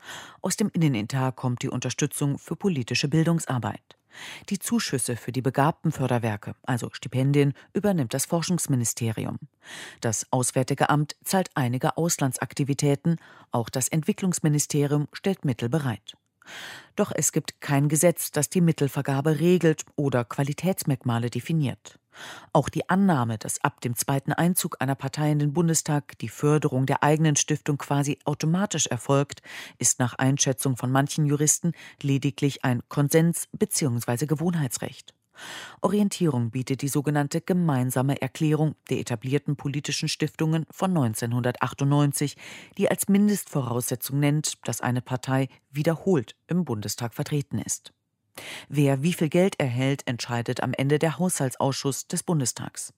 Aus 0.41 0.55
dem 0.55 0.69
Innenetat 0.71 1.35
kommt 1.35 1.63
die 1.63 1.69
Unterstützung 1.69 2.37
für 2.37 2.55
politische 2.55 3.09
Bildungsarbeit. 3.09 3.97
Die 4.49 4.57
Zuschüsse 4.57 5.15
für 5.15 5.31
die 5.31 5.41
begabten 5.41 5.91
Förderwerke, 5.91 6.55
also 6.63 6.89
Stipendien, 6.91 7.53
übernimmt 7.73 8.13
das 8.13 8.25
Forschungsministerium. 8.25 9.37
Das 10.01 10.25
Auswärtige 10.31 10.89
Amt 10.89 11.15
zahlt 11.23 11.49
einige 11.55 11.97
Auslandsaktivitäten, 11.97 13.17
auch 13.51 13.69
das 13.69 13.89
Entwicklungsministerium 13.89 15.07
stellt 15.11 15.45
Mittel 15.45 15.69
bereit. 15.69 16.15
Doch 16.95 17.11
es 17.13 17.31
gibt 17.31 17.61
kein 17.61 17.89
Gesetz, 17.89 18.31
das 18.31 18.49
die 18.49 18.61
Mittelvergabe 18.61 19.39
regelt 19.39 19.85
oder 19.95 20.25
Qualitätsmerkmale 20.25 21.29
definiert. 21.29 21.99
Auch 22.53 22.69
die 22.69 22.89
Annahme, 22.89 23.37
dass 23.37 23.63
ab 23.63 23.81
dem 23.81 23.95
zweiten 23.95 24.33
Einzug 24.33 24.77
einer 24.79 24.95
Partei 24.95 25.31
in 25.31 25.39
den 25.39 25.53
Bundestag 25.53 26.17
die 26.19 26.29
Förderung 26.29 26.85
der 26.85 27.03
eigenen 27.03 27.35
Stiftung 27.35 27.77
quasi 27.77 28.17
automatisch 28.25 28.87
erfolgt, 28.87 29.41
ist 29.77 29.99
nach 29.99 30.15
Einschätzung 30.15 30.77
von 30.77 30.91
manchen 30.91 31.25
Juristen 31.25 31.73
lediglich 32.01 32.63
ein 32.63 32.81
Konsens 32.89 33.47
bzw. 33.51 34.25
Gewohnheitsrecht. 34.25 35.16
Orientierung 35.81 36.51
bietet 36.51 36.81
die 36.81 36.87
sogenannte 36.87 37.41
Gemeinsame 37.41 38.21
Erklärung 38.21 38.75
der 38.89 38.99
etablierten 38.99 39.55
politischen 39.55 40.09
Stiftungen 40.09 40.65
von 40.71 40.91
1998, 40.91 42.35
die 42.77 42.89
als 42.89 43.07
Mindestvoraussetzung 43.07 44.19
nennt, 44.19 44.53
dass 44.67 44.81
eine 44.81 45.01
Partei 45.01 45.47
wiederholt 45.71 46.35
im 46.47 46.65
Bundestag 46.65 47.13
vertreten 47.13 47.59
ist. 47.59 47.93
Wer 48.69 49.01
wie 49.01 49.13
viel 49.13 49.29
Geld 49.29 49.59
erhält, 49.59 50.03
entscheidet 50.05 50.61
am 50.61 50.73
Ende 50.73 50.99
der 50.99 51.17
Haushaltsausschuss 51.17 52.07
des 52.07 52.23
Bundestags. 52.23 52.93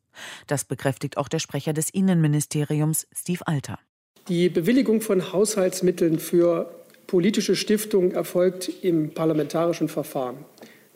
Das 0.48 0.66
bekräftigt 0.66 1.18
auch 1.18 1.28
der 1.28 1.40
Sprecher 1.40 1.74
des 1.74 1.90
Innenministeriums, 1.90 3.08
Steve 3.14 3.48
Alter. 3.48 3.80
Die 4.28 4.50
Bewilligung 4.50 5.02
von 5.02 5.32
Haushaltsmitteln 5.32 6.20
für 6.20 6.76
politische 7.08 7.56
Stiftungen 7.56 8.12
erfolgt 8.12 8.70
im 8.84 9.14
parlamentarischen 9.14 9.88
Verfahren. 9.90 10.46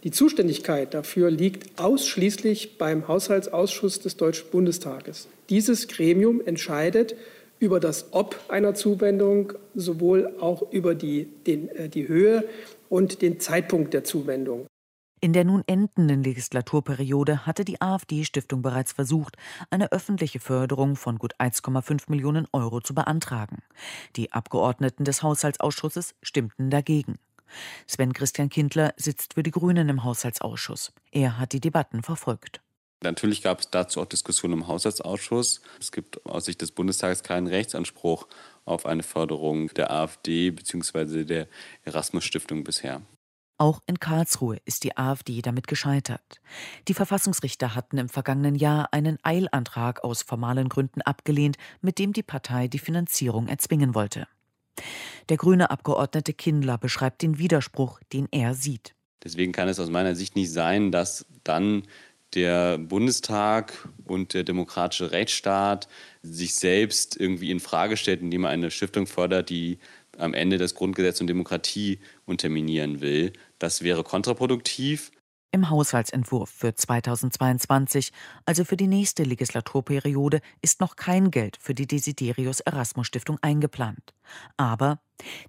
Die 0.03 0.11
Zuständigkeit 0.11 0.93
dafür 0.93 1.31
liegt 1.31 1.79
ausschließlich 1.79 2.77
beim 2.77 3.07
Haushaltsausschuss 3.07 4.01
des 4.01 4.17
Deutschen 4.17 4.49
Bundestages. 4.51 5.29
Dieses 5.49 5.87
Gremium 5.87 6.41
entscheidet 6.45 7.15
über 7.59 7.79
das 7.79 8.07
Ob 8.11 8.37
einer 8.49 8.73
Zuwendung, 8.73 9.53
sowohl 9.73 10.35
auch 10.41 10.69
über 10.73 10.93
die, 10.93 11.25
den, 11.47 11.69
äh, 11.69 11.87
die 11.87 12.07
Höhe 12.07 12.43
und 12.89 13.21
den 13.21 13.39
Zeitpunkt 13.39 13.93
der 13.93 14.03
Zuwendung. 14.03 14.67
In 15.21 15.31
der 15.31 15.45
nun 15.45 15.63
endenden 15.67 16.21
Legislaturperiode 16.21 17.45
hatte 17.45 17.63
die 17.63 17.79
AfD-Stiftung 17.79 18.61
bereits 18.61 18.91
versucht, 18.91 19.37
eine 19.69 19.93
öffentliche 19.93 20.41
Förderung 20.41 20.97
von 20.97 21.17
gut 21.17 21.35
1,5 21.39 22.09
Millionen 22.09 22.45
Euro 22.51 22.81
zu 22.81 22.93
beantragen. 22.93 23.59
Die 24.17 24.33
Abgeordneten 24.33 25.05
des 25.05 25.23
Haushaltsausschusses 25.23 26.15
stimmten 26.21 26.69
dagegen. 26.69 27.19
Sven 27.87 28.13
Christian 28.13 28.49
Kindler 28.49 28.93
sitzt 28.97 29.35
für 29.35 29.43
die 29.43 29.51
Grünen 29.51 29.89
im 29.89 30.03
Haushaltsausschuss. 30.03 30.93
Er 31.11 31.39
hat 31.39 31.53
die 31.53 31.59
Debatten 31.59 32.03
verfolgt. 32.03 32.61
Natürlich 33.03 33.41
gab 33.41 33.59
es 33.59 33.69
dazu 33.69 34.01
auch 34.01 34.05
Diskussionen 34.05 34.53
im 34.53 34.67
Haushaltsausschuss. 34.67 35.61
Es 35.79 35.91
gibt 35.91 36.25
aus 36.25 36.45
Sicht 36.45 36.61
des 36.61 36.71
Bundestages 36.71 37.21
keinen 37.21 37.47
Rechtsanspruch 37.47 38.27
auf 38.65 38.85
eine 38.85 39.03
Förderung 39.03 39.67
der 39.73 39.91
AfD 39.91 40.51
bzw. 40.51 41.25
der 41.25 41.47
Erasmus-Stiftung 41.83 42.63
bisher. 42.63 43.01
Auch 43.57 43.81
in 43.85 43.99
Karlsruhe 43.99 44.57
ist 44.65 44.83
die 44.83 44.97
AfD 44.97 45.41
damit 45.41 45.67
gescheitert. 45.67 46.41
Die 46.87 46.93
Verfassungsrichter 46.93 47.75
hatten 47.75 47.97
im 47.97 48.09
vergangenen 48.09 48.55
Jahr 48.55 48.91
einen 48.91 49.19
Eilantrag 49.21 50.03
aus 50.03 50.23
formalen 50.23 50.69
Gründen 50.69 51.01
abgelehnt, 51.01 51.57
mit 51.81 51.99
dem 51.99 52.13
die 52.13 52.23
Partei 52.23 52.67
die 52.67 52.79
Finanzierung 52.79 53.47
erzwingen 53.47 53.93
wollte. 53.93 54.27
Der 55.29 55.37
grüne 55.37 55.69
Abgeordnete 55.69 56.33
Kindler 56.33 56.77
beschreibt 56.77 57.21
den 57.21 57.37
Widerspruch, 57.37 57.99
den 58.11 58.27
er 58.31 58.53
sieht. 58.53 58.93
Deswegen 59.23 59.51
kann 59.53 59.69
es 59.69 59.79
aus 59.79 59.89
meiner 59.89 60.15
Sicht 60.15 60.35
nicht 60.35 60.51
sein, 60.51 60.91
dass 60.91 61.25
dann 61.43 61.83
der 62.33 62.77
Bundestag 62.77 63.87
und 64.05 64.33
der 64.33 64.43
demokratische 64.43 65.11
Rechtsstaat 65.11 65.87
sich 66.23 66.55
selbst 66.55 67.19
irgendwie 67.19 67.51
in 67.51 67.59
Frage 67.59 67.95
stellt, 67.95 68.21
indem 68.21 68.43
er 68.43 68.49
eine 68.49 68.71
Stiftung 68.71 69.07
fördert, 69.07 69.49
die 69.49 69.77
am 70.17 70.33
Ende 70.33 70.57
das 70.57 70.75
Grundgesetz 70.75 71.21
und 71.21 71.27
Demokratie 71.27 71.99
unterminieren 72.25 73.01
will. 73.01 73.33
Das 73.59 73.81
wäre 73.81 74.03
kontraproduktiv. 74.03 75.11
Im 75.53 75.69
Haushaltsentwurf 75.69 76.49
für 76.49 76.75
2022, 76.75 78.11
also 78.45 78.65
für 78.65 78.75
die 78.75 78.87
nächste 78.87 79.23
Legislaturperiode, 79.23 80.41
ist 80.61 80.81
noch 80.81 80.97
kein 80.97 81.31
Geld 81.31 81.57
für 81.61 81.73
die 81.73 81.87
Desiderius 81.87 82.59
Erasmus 82.59 83.07
Stiftung 83.07 83.37
eingeplant. 83.41 84.13
Aber 84.57 84.99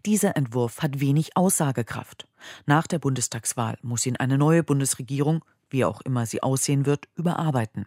dieser 0.07 0.37
Entwurf 0.37 0.83
hat 0.83 1.01
wenig 1.01 1.37
Aussagekraft. 1.37 2.29
Nach 2.67 2.87
der 2.87 3.01
Bundestagswahl 3.01 3.79
muss 3.83 4.07
ihn 4.07 4.17
eine 4.17 4.39
neue 4.39 4.63
Bundesregierung 4.63 5.45
wie 5.75 5.85
auch 5.85 6.01
immer 6.03 6.25
sie 6.25 6.43
aussehen 6.43 6.87
wird, 6.87 7.09
überarbeiten. 7.17 7.87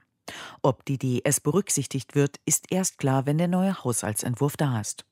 Ob 0.62 0.86
die 0.86 0.98
DES 0.98 1.40
berücksichtigt 1.40 2.16
wird, 2.16 2.38
ist 2.46 2.72
erst 2.72 2.98
klar, 2.98 3.26
wenn 3.26 3.38
der 3.38 3.48
neue 3.48 3.84
Haushaltsentwurf 3.84 4.58
da 4.58 4.82
ist. 4.82 5.06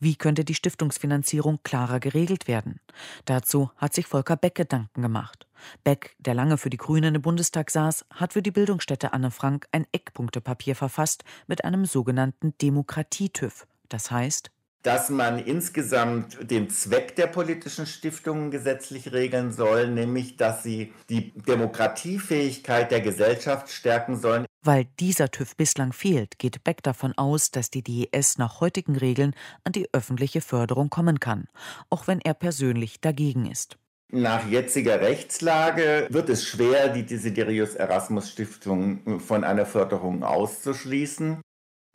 Wie 0.00 0.16
könnte 0.16 0.44
die 0.44 0.54
Stiftungsfinanzierung 0.54 1.60
klarer 1.62 2.00
geregelt 2.00 2.48
werden? 2.48 2.80
Dazu 3.24 3.70
hat 3.76 3.94
sich 3.94 4.06
Volker 4.06 4.36
Beck 4.36 4.54
Gedanken 4.54 5.02
gemacht. 5.02 5.46
Beck, 5.84 6.16
der 6.18 6.34
lange 6.34 6.58
für 6.58 6.70
die 6.70 6.76
Grünen 6.76 7.14
im 7.14 7.22
Bundestag 7.22 7.70
saß, 7.70 8.04
hat 8.10 8.32
für 8.32 8.42
die 8.42 8.50
Bildungsstätte 8.50 9.12
Anne 9.12 9.30
Frank 9.30 9.66
ein 9.72 9.86
Eckpunktepapier 9.92 10.74
verfasst 10.76 11.24
mit 11.46 11.64
einem 11.64 11.84
sogenannten 11.84 12.54
Demokratie-TÜV. 12.58 13.66
Das 13.88 14.10
heißt, 14.10 14.50
dass 14.82 15.10
man 15.10 15.38
insgesamt 15.38 16.50
den 16.50 16.68
Zweck 16.68 17.14
der 17.14 17.28
politischen 17.28 17.86
Stiftungen 17.86 18.50
gesetzlich 18.50 19.12
regeln 19.12 19.52
soll, 19.52 19.88
nämlich 19.88 20.36
dass 20.36 20.62
sie 20.62 20.92
die 21.08 21.32
Demokratiefähigkeit 21.32 22.90
der 22.90 23.00
Gesellschaft 23.00 23.70
stärken 23.70 24.16
sollen. 24.16 24.44
Weil 24.64 24.84
dieser 25.00 25.30
TÜV 25.30 25.56
bislang 25.56 25.92
fehlt, 25.92 26.38
geht 26.38 26.62
Beck 26.62 26.84
davon 26.84 27.12
aus, 27.18 27.50
dass 27.50 27.70
die 27.70 27.82
DES 27.82 28.38
nach 28.38 28.60
heutigen 28.60 28.94
Regeln 28.96 29.34
an 29.64 29.72
die 29.72 29.92
öffentliche 29.92 30.40
Förderung 30.40 30.88
kommen 30.88 31.18
kann, 31.18 31.48
auch 31.90 32.06
wenn 32.06 32.20
er 32.20 32.34
persönlich 32.34 33.00
dagegen 33.00 33.50
ist. 33.50 33.76
Nach 34.14 34.46
jetziger 34.46 35.00
Rechtslage 35.00 36.06
wird 36.10 36.28
es 36.28 36.44
schwer, 36.44 36.90
die 36.90 37.04
Desiderius 37.04 37.74
Erasmus 37.74 38.30
Stiftung 38.30 39.18
von 39.20 39.42
einer 39.42 39.66
Förderung 39.66 40.22
auszuschließen. 40.22 41.40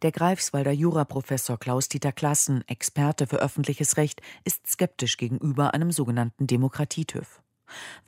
Der 0.02 0.12
Greifswalder 0.12 0.72
Juraprofessor 0.72 1.58
Klaus-Dieter 1.58 2.12
Klassen, 2.12 2.64
Experte 2.68 3.28
für 3.28 3.38
öffentliches 3.38 3.98
Recht, 3.98 4.22
ist 4.44 4.68
skeptisch 4.68 5.18
gegenüber 5.18 5.74
einem 5.74 5.92
sogenannten 5.92 6.48
Demokratietüv. 6.48 7.42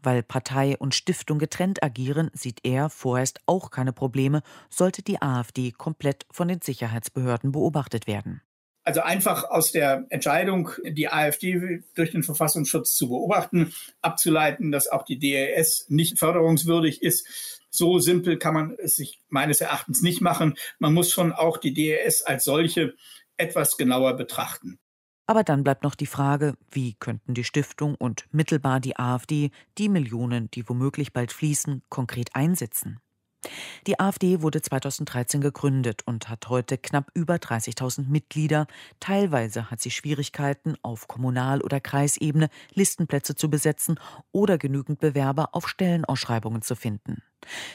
Weil 0.02 0.24
Partei 0.24 0.78
und 0.78 0.96
Stiftung 0.96 1.40
getrennt 1.40 1.84
agieren, 1.84 2.30
sieht 2.34 2.60
er 2.64 2.90
vorerst 2.90 3.40
auch 3.46 3.72
keine 3.72 3.94
Probleme, 3.94 4.42
sollte 4.70 5.02
die 5.02 5.22
AfD 5.22 5.72
komplett 5.72 6.26
von 6.32 6.48
den 6.48 6.62
Sicherheitsbehörden 6.62 7.52
beobachtet 7.52 8.08
werden. 8.08 8.42
Also 8.84 9.02
einfach 9.02 9.44
aus 9.44 9.72
der 9.72 10.06
Entscheidung, 10.10 10.72
die 10.84 11.10
AfD 11.10 11.84
durch 11.94 12.12
den 12.12 12.24
Verfassungsschutz 12.24 12.96
zu 12.96 13.10
beobachten, 13.10 13.74
abzuleiten, 14.02 14.72
dass 14.72 14.88
auch 14.88 15.04
die 15.04 15.20
DRS 15.20 15.86
nicht 15.90 16.18
förderungswürdig 16.18 17.04
ist, 17.04 17.60
so 17.70 18.00
simpel 18.00 18.40
kann 18.40 18.54
man 18.54 18.76
es 18.80 18.96
sich 18.96 19.22
meines 19.30 19.62
Erachtens 19.62 20.02
nicht 20.02 20.22
machen. 20.22 20.56
Man 20.80 20.94
muss 20.94 21.12
schon 21.12 21.34
auch 21.34 21.58
die 21.58 21.74
DRS 21.74 22.24
als 22.24 22.46
solche 22.46 22.96
etwas 23.38 23.78
genauer 23.78 24.16
betrachten. 24.16 24.80
Aber 25.30 25.44
dann 25.44 25.64
bleibt 25.64 25.84
noch 25.84 25.94
die 25.94 26.08
Frage, 26.08 26.56
wie 26.72 26.96
könnten 26.96 27.36
die 27.36 27.44
Stiftung 27.44 27.94
und 27.94 28.26
mittelbar 28.32 28.80
die 28.80 28.98
AfD 28.98 29.52
die 29.78 29.88
Millionen, 29.88 30.50
die 30.50 30.68
womöglich 30.68 31.14
bald 31.14 31.32
fließen, 31.32 31.84
konkret 31.88 32.34
einsetzen? 32.34 33.00
Die 33.86 34.00
AfD 34.00 34.42
wurde 34.42 34.64
2013 34.64 35.40
gegründet 35.40 36.02
und 36.08 36.30
hat 36.30 36.50
heute 36.50 36.80
knapp 36.80 37.12
über 37.14 37.36
30.000 37.36 38.08
Mitglieder. 38.08 38.66
Teilweise 39.00 39.70
hat 39.70 39.82
sie 39.82 39.92
Schwierigkeiten, 39.92 40.74
auf 40.82 41.08
Kommunal- 41.08 41.62
oder 41.62 41.80
Kreisebene 41.80 42.50
Listenplätze 42.74 43.36
zu 43.36 43.52
besetzen 43.52 44.00
oder 44.32 44.58
genügend 44.58 44.98
Bewerber 44.98 45.50
auf 45.54 45.70
Stellenausschreibungen 45.70 46.64
zu 46.64 46.76
finden. 46.76 47.22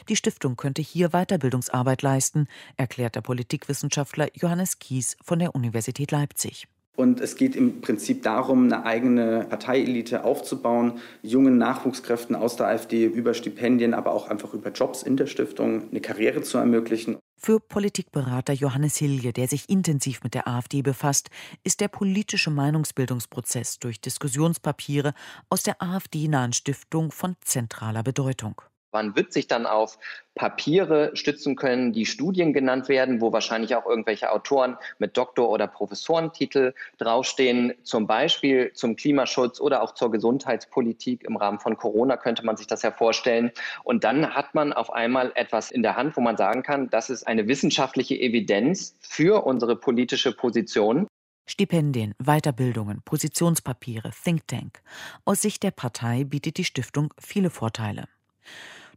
Die 0.09 0.17
Stiftung 0.17 0.57
könnte 0.57 0.81
hier 0.81 1.11
Weiterbildungsarbeit 1.11 2.01
leisten, 2.01 2.49
erklärt 2.75 3.15
der 3.15 3.21
Politikwissenschaftler 3.21 4.27
Johannes 4.35 4.79
Kies 4.79 5.15
von 5.23 5.39
der 5.39 5.55
Universität 5.55 6.11
Leipzig. 6.11 6.67
Und 6.95 7.19
es 7.19 7.35
geht 7.35 7.55
im 7.55 7.81
Prinzip 7.81 8.23
darum, 8.23 8.65
eine 8.65 8.85
eigene 8.85 9.45
Parteielite 9.49 10.23
aufzubauen, 10.23 10.99
jungen 11.21 11.57
Nachwuchskräften 11.57 12.35
aus 12.35 12.55
der 12.55 12.67
AfD 12.67 13.05
über 13.05 13.33
Stipendien, 13.33 13.93
aber 13.93 14.11
auch 14.13 14.29
einfach 14.29 14.53
über 14.53 14.71
Jobs 14.71 15.03
in 15.03 15.17
der 15.17 15.27
Stiftung 15.27 15.89
eine 15.89 16.01
Karriere 16.01 16.41
zu 16.41 16.57
ermöglichen. 16.57 17.17
Für 17.37 17.59
Politikberater 17.59 18.53
Johannes 18.53 18.97
Hilge, 18.97 19.33
der 19.33 19.47
sich 19.47 19.69
intensiv 19.69 20.23
mit 20.23 20.33
der 20.33 20.47
AfD 20.47 20.81
befasst, 20.81 21.29
ist 21.63 21.81
der 21.81 21.89
politische 21.89 22.49
Meinungsbildungsprozess 22.49 23.77
durch 23.79 23.99
Diskussionspapiere 23.99 25.13
aus 25.49 25.61
der 25.61 25.81
AfD-nahen 25.81 26.53
Stiftung 26.53 27.11
von 27.11 27.35
zentraler 27.41 28.03
Bedeutung. 28.03 28.61
Man 28.95 29.13
wird 29.17 29.33
sich 29.33 29.47
dann 29.47 29.65
auf 29.65 29.99
Papiere 30.35 31.11
stützen 31.17 31.57
können, 31.57 31.91
die 31.91 32.05
Studien 32.05 32.53
genannt 32.53 32.87
werden, 32.87 33.19
wo 33.19 33.33
wahrscheinlich 33.33 33.75
auch 33.75 33.85
irgendwelche 33.85 34.31
Autoren 34.31 34.77
mit 34.99 35.17
Doktor- 35.17 35.49
oder 35.49 35.67
Professorentitel 35.67 36.73
draufstehen, 36.97 37.73
zum 37.83 38.07
Beispiel 38.07 38.71
zum 38.71 38.95
Klimaschutz 38.95 39.59
oder 39.59 39.83
auch 39.83 39.95
zur 39.95 40.11
Gesundheitspolitik. 40.11 41.25
Im 41.25 41.35
Rahmen 41.35 41.59
von 41.59 41.75
Corona 41.75 42.15
könnte 42.15 42.45
man 42.45 42.55
sich 42.55 42.67
das 42.67 42.83
ja 42.83 42.91
vorstellen. 42.91 43.51
Und 43.83 44.05
dann 44.05 44.33
hat 44.33 44.55
man 44.55 44.71
auf 44.71 44.93
einmal 44.93 45.33
etwas 45.35 45.71
in 45.71 45.83
der 45.83 45.97
Hand, 45.97 46.15
wo 46.15 46.21
man 46.21 46.37
sagen 46.37 46.63
kann, 46.63 46.89
das 46.89 47.09
ist 47.09 47.27
eine 47.27 47.49
wissenschaftliche 47.49 48.15
Evidenz 48.15 48.95
für 49.01 49.45
unsere 49.45 49.75
politische 49.75 50.31
Position. 50.31 51.05
Stipendien, 51.47 52.15
Weiterbildungen, 52.17 53.01
Positionspapiere, 53.03 54.11
Think 54.23 54.47
Tank. 54.47 54.81
Aus 55.25 55.41
Sicht 55.41 55.63
der 55.63 55.71
Partei 55.71 56.23
bietet 56.23 56.57
die 56.57 56.63
Stiftung 56.63 57.13
viele 57.19 57.49
Vorteile. 57.49 58.07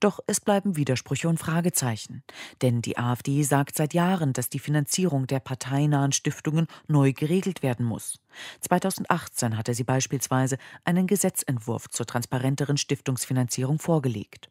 Doch 0.01 0.21
es 0.27 0.41
bleiben 0.41 0.77
Widersprüche 0.77 1.29
und 1.29 1.39
Fragezeichen. 1.39 2.23
Denn 2.63 2.83
die 2.83 2.99
AfD 2.99 3.43
sagt 3.43 3.77
seit 3.77 3.95
Jahren, 3.95 4.33
dass 4.33 4.49
die 4.49 4.59
Finanzierung 4.59 5.27
der 5.27 5.41
parteinahen 5.41 6.13
Stiftungen 6.13 6.67
neu 6.87 7.13
geregelt 7.13 7.63
werden 7.63 7.85
muss. 7.85 8.21
2018 8.61 9.57
hatte 9.57 9.75
sie 9.75 9.85
beispielsweise 9.85 10.59
einen 10.85 11.07
Gesetzentwurf 11.07 11.89
zur 11.89 12.07
transparenteren 12.07 12.77
Stiftungsfinanzierung 12.77 13.79
vorgelegt. 13.79 14.51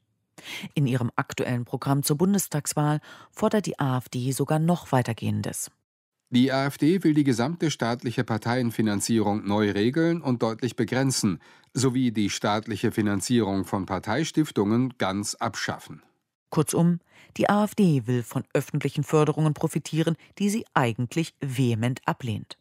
In 0.73 0.86
ihrem 0.86 1.12
aktuellen 1.15 1.65
Programm 1.65 2.03
zur 2.03 2.17
Bundestagswahl 2.17 2.99
fordert 3.31 3.65
die 3.65 3.79
AfD 3.79 4.31
sogar 4.31 4.60
noch 4.60 4.91
weitergehendes. 4.91 5.71
Die 6.30 6.52
AfD 6.52 7.04
will 7.06 7.13
die 7.13 7.24
gesamte 7.24 7.72
staatliche 7.72 8.26
Parteienfinanzierung 8.26 9.48
neu 9.48 9.72
regeln 9.72 10.22
und 10.22 10.44
deutlich 10.44 10.76
begrenzen, 10.76 11.40
sowie 11.74 12.12
die 12.12 12.30
staatliche 12.30 12.92
Finanzierung 12.92 13.63
von 13.63 13.86
Parteistiftungen 13.86 14.98
ganz 14.98 15.36
abschaffen. 15.36 16.04
Kurzum, 16.50 17.00
die 17.38 17.50
AfD 17.50 18.08
will 18.08 18.24
von 18.24 18.44
öffentlichen 18.54 19.04
Förderungen 19.04 19.54
profitieren, 19.54 20.18
die 20.38 20.50
sie 20.50 20.66
eigentlich 20.74 21.34
vehement 21.40 22.02
ablehnt. 22.06 22.58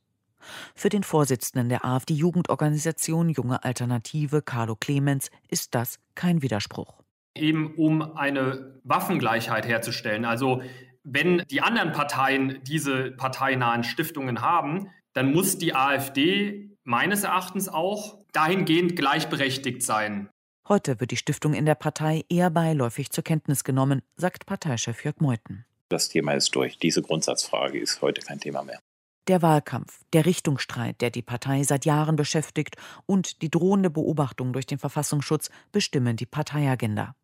Für 0.77 0.89
den 0.89 1.03
Vorsitzenden 1.03 1.69
der 1.69 1.85
AfD-Jugendorganisation 1.85 3.31
Junge 3.31 3.65
Alternative, 3.65 4.43
Carlo 4.43 4.77
Clemens, 4.77 5.31
ist 5.49 5.75
das 5.75 5.99
kein 6.15 6.41
Widerspruch. 6.43 7.03
Eben 7.35 7.75
um 7.75 8.17
eine 8.17 8.81
Waffengleichheit 8.85 9.67
herzustellen. 9.67 10.25
Also 10.25 10.63
wenn 11.09 11.45
die 11.51 11.61
anderen 11.61 11.92
Parteien 11.92 12.59
diese 12.64 13.12
parteinahen 13.12 13.85
Stiftungen 13.85 14.40
haben, 14.40 14.90
dann 15.12 15.33
muss 15.33 15.57
die 15.57 15.75
AfD 15.75 16.77
meines 16.83 17.23
Erachtens 17.23 17.69
auch 17.69 18.19
dahingehend 18.33 18.97
gleichberechtigt 18.97 19.83
sein. 19.83 20.29
Heute 20.69 20.99
wird 20.99 21.12
die 21.12 21.16
Stiftung 21.16 21.55
in 21.55 21.64
der 21.64 21.77
Partei 21.77 22.25
eher 22.29 22.51
beiläufig 22.51 23.11
zur 23.11 23.23
Kenntnis 23.23 23.62
genommen, 23.62 24.03
sagt 24.16 24.47
Parteichef 24.47 25.05
Jörg 25.05 25.21
Meuthen. 25.21 25.64
Das 25.88 26.09
Thema 26.09 26.33
ist 26.33 26.55
durch. 26.57 26.77
Diese 26.79 27.03
Grundsatzfrage 27.03 27.79
ist 27.79 28.03
heute 28.03 28.21
kein 28.23 28.40
Thema 28.40 28.64
mehr. 28.64 28.81
Der 29.29 29.42
Wahlkampf, 29.42 30.01
der 30.12 30.27
Richtungsstreit, 30.27 31.01
der 31.01 31.11
die 31.11 31.23
Partei 31.23 31.62
seit 31.62 31.85
Jahren 31.85 32.16
beschäftigt, 32.16 32.77
und 33.07 33.42
die 33.42 33.51
drohende 33.51 33.90
Beobachtung 33.90 34.53
durch 34.53 34.66
den 34.66 34.79
Verfassungsschutz 34.79 35.51
bestimmen 35.71 36.16
die 36.16 36.27
Parteiagenda. 36.27 37.14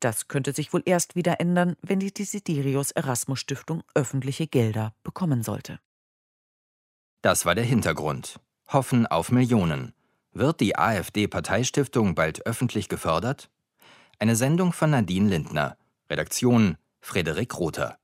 Das 0.00 0.28
könnte 0.28 0.52
sich 0.52 0.72
wohl 0.72 0.82
erst 0.84 1.16
wieder 1.16 1.40
ändern, 1.40 1.76
wenn 1.82 2.00
die 2.00 2.12
Desiderius 2.12 2.90
Erasmus 2.90 3.40
Stiftung 3.40 3.82
öffentliche 3.94 4.46
Gelder 4.46 4.94
bekommen 5.02 5.42
sollte. 5.42 5.78
Das 7.22 7.46
war 7.46 7.54
der 7.54 7.64
Hintergrund. 7.64 8.40
Hoffen 8.68 9.06
auf 9.06 9.30
Millionen. 9.30 9.94
Wird 10.32 10.60
die 10.60 10.76
AfD-Parteistiftung 10.76 12.14
bald 12.14 12.44
öffentlich 12.46 12.88
gefördert? 12.88 13.50
Eine 14.18 14.36
Sendung 14.36 14.72
von 14.72 14.90
Nadine 14.90 15.28
Lindner. 15.28 15.76
Redaktion 16.10 16.76
Frederik 17.00 17.58
Rother. 17.58 17.98